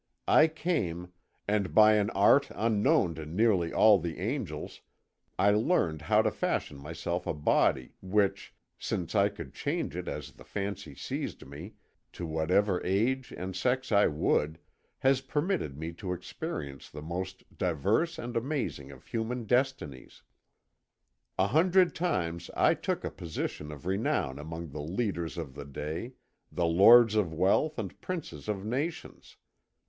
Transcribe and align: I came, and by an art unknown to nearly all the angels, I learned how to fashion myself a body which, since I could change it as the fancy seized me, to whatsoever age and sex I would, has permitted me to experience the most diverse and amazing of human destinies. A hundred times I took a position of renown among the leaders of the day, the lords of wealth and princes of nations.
I 0.27 0.47
came, 0.47 1.09
and 1.47 1.75
by 1.75 1.93
an 1.93 2.09
art 2.09 2.49
unknown 2.55 3.13
to 3.13 3.25
nearly 3.27 3.71
all 3.71 3.99
the 3.99 4.17
angels, 4.17 4.81
I 5.37 5.51
learned 5.51 6.01
how 6.01 6.23
to 6.23 6.31
fashion 6.31 6.79
myself 6.79 7.27
a 7.27 7.35
body 7.35 7.93
which, 8.01 8.51
since 8.79 9.13
I 9.13 9.29
could 9.29 9.53
change 9.53 9.95
it 9.95 10.07
as 10.07 10.31
the 10.31 10.43
fancy 10.43 10.95
seized 10.95 11.45
me, 11.45 11.75
to 12.13 12.25
whatsoever 12.25 12.83
age 12.83 13.31
and 13.31 13.55
sex 13.55 13.91
I 13.91 14.07
would, 14.07 14.57
has 14.97 15.21
permitted 15.21 15.77
me 15.77 15.93
to 15.93 16.13
experience 16.13 16.89
the 16.89 17.03
most 17.03 17.43
diverse 17.55 18.17
and 18.17 18.35
amazing 18.35 18.89
of 18.89 19.05
human 19.05 19.45
destinies. 19.45 20.23
A 21.37 21.45
hundred 21.45 21.93
times 21.93 22.49
I 22.57 22.73
took 22.73 23.03
a 23.03 23.11
position 23.11 23.71
of 23.71 23.85
renown 23.85 24.39
among 24.39 24.69
the 24.69 24.81
leaders 24.81 25.37
of 25.37 25.53
the 25.53 25.65
day, 25.65 26.13
the 26.51 26.65
lords 26.65 27.13
of 27.13 27.31
wealth 27.31 27.77
and 27.77 28.01
princes 28.01 28.49
of 28.49 28.65
nations. 28.65 29.37